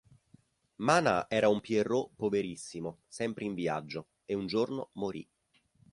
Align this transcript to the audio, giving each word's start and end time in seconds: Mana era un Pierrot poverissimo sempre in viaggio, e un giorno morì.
Mana 0.89 1.11
era 1.39 1.47
un 1.55 1.61
Pierrot 1.61 2.09
poverissimo 2.15 2.97
sempre 3.07 3.45
in 3.45 3.53
viaggio, 3.53 4.07
e 4.25 4.33
un 4.33 4.47
giorno 4.47 4.89
morì. 4.93 5.29